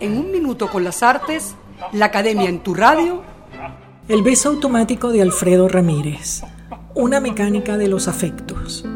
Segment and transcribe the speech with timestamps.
[0.00, 1.54] En un minuto con las artes,
[1.92, 3.22] la Academia en tu radio.
[4.08, 6.42] El beso automático de Alfredo Ramírez.
[6.94, 8.86] Una mecánica de los afectos.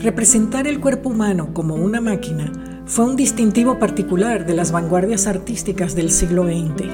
[0.00, 2.52] Representar el cuerpo humano como una máquina
[2.86, 6.88] fue un distintivo particular de las vanguardias artísticas del siglo XX.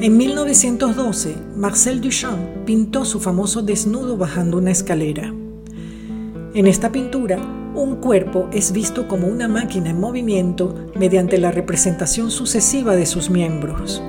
[0.00, 5.34] En 1912, Marcel Duchamp pintó su famoso desnudo bajando una escalera.
[6.54, 7.38] En esta pintura,
[7.80, 13.30] un cuerpo es visto como una máquina en movimiento mediante la representación sucesiva de sus
[13.30, 14.02] miembros.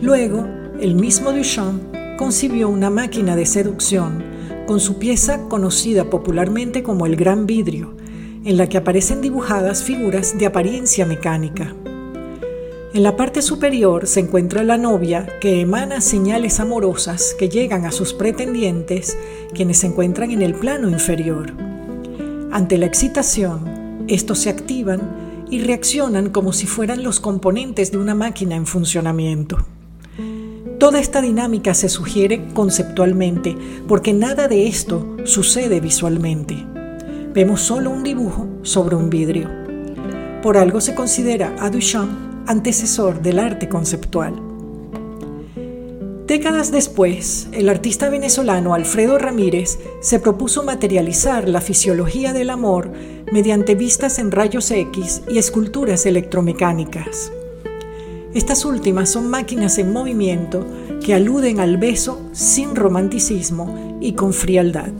[0.00, 0.46] Luego,
[0.80, 1.82] el mismo Duchamp
[2.16, 4.24] concibió una máquina de seducción
[4.66, 7.94] con su pieza conocida popularmente como el gran vidrio,
[8.44, 11.74] en la que aparecen dibujadas figuras de apariencia mecánica.
[12.92, 17.92] En la parte superior se encuentra la novia que emana señales amorosas que llegan a
[17.92, 19.16] sus pretendientes,
[19.54, 21.52] quienes se encuentran en el plano inferior.
[22.52, 25.00] Ante la excitación, estos se activan
[25.50, 29.58] y reaccionan como si fueran los componentes de una máquina en funcionamiento.
[30.80, 36.56] Toda esta dinámica se sugiere conceptualmente porque nada de esto sucede visualmente.
[37.32, 39.48] Vemos solo un dibujo sobre un vidrio.
[40.42, 42.10] Por algo se considera a Duchamp
[42.48, 44.49] antecesor del arte conceptual.
[46.30, 52.92] Décadas después, el artista venezolano Alfredo Ramírez se propuso materializar la fisiología del amor
[53.32, 57.32] mediante vistas en rayos X y esculturas electromecánicas.
[58.32, 60.64] Estas últimas son máquinas en movimiento
[61.04, 64.92] que aluden al beso sin romanticismo y con frialdad.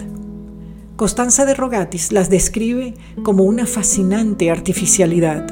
[0.96, 5.46] Costanza de Rogatis las describe como una fascinante artificialidad.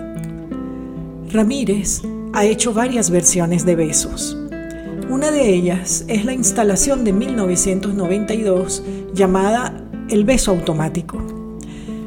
[1.30, 4.47] Ramírez ha hecho varias versiones de besos.
[5.11, 8.83] Una de ellas es la instalación de 1992
[9.14, 11.17] llamada El beso automático.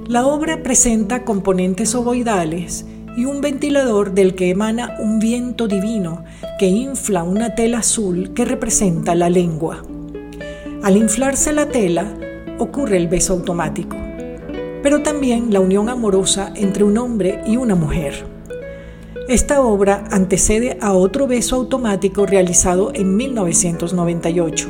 [0.07, 2.85] La obra presenta componentes ovoidales
[3.17, 6.23] y un ventilador del que emana un viento divino
[6.59, 9.83] que infla una tela azul que representa la lengua.
[10.83, 12.05] Al inflarse la tela,
[12.59, 13.97] ocurre el beso automático,
[14.83, 18.30] pero también la unión amorosa entre un hombre y una mujer.
[19.27, 24.69] Esta obra antecede a otro beso automático realizado en 1998,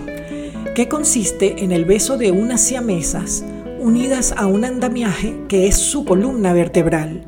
[0.75, 3.43] que consiste en el beso de unas siamesas
[3.79, 7.23] unidas a un andamiaje que es su columna vertebral.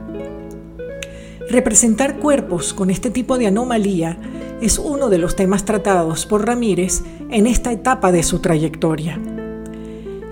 [1.49, 4.17] Representar cuerpos con este tipo de anomalía
[4.61, 9.19] es uno de los temas tratados por Ramírez en esta etapa de su trayectoria.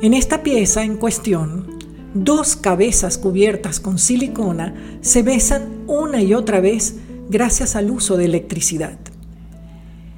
[0.02, 1.78] En esta pieza en cuestión,
[2.14, 6.96] dos cabezas cubiertas con silicona se besan una y otra vez
[7.30, 8.98] gracias al uso de electricidad.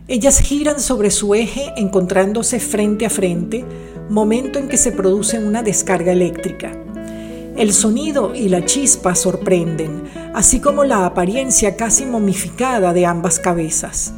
[0.07, 3.66] Ellas giran sobre su eje encontrándose frente a frente,
[4.09, 6.72] momento en que se produce una descarga eléctrica.
[7.56, 14.13] El sonido y la chispa sorprenden, así como la apariencia casi momificada de ambas cabezas.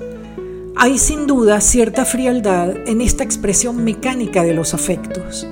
[0.76, 5.48] Hay sin duda cierta frialdad en esta expresión mecánica de los afectos,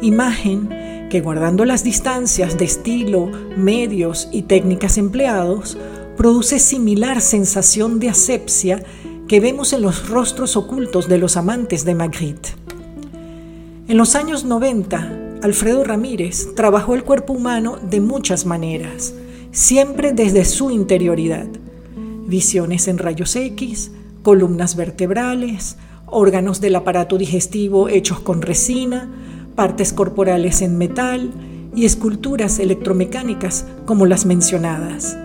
[0.00, 0.68] imagen
[1.10, 5.76] que guardando las distancias de estilo, medios y técnicas empleados,
[6.16, 8.82] produce similar sensación de asepsia
[9.28, 12.50] que vemos en los rostros ocultos de los amantes de Magritte.
[13.88, 19.12] En los años 90, Alfredo Ramírez trabajó el cuerpo humano de muchas maneras,
[19.50, 21.48] siempre desde su interioridad.
[22.26, 23.90] Visiones en rayos X,
[24.22, 29.08] columnas vertebrales, órganos del aparato digestivo hechos con resina,
[29.60, 31.30] partes corporales en metal
[31.76, 35.18] y esculturas electromecánicas como las mencionadas.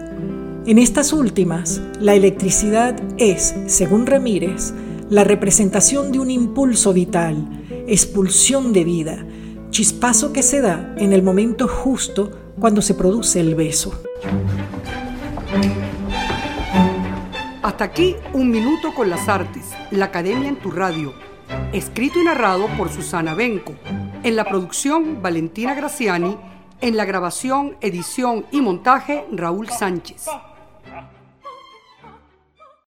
[0.65, 4.73] En estas últimas, la electricidad es, según Ramírez,
[5.09, 7.47] la representación de un impulso vital,
[7.87, 9.25] expulsión de vida,
[9.69, 12.29] chispazo que se da en el momento justo
[12.59, 13.93] cuando se produce el beso.
[17.63, 21.13] Hasta aquí un minuto con las artes, la Academia en tu radio,
[21.71, 23.75] escrito y narrado por Susana Benco,
[24.25, 26.35] en la producción Valentina Graciani,
[26.81, 30.25] en la grabación, edición y montaje Raúl Sánchez.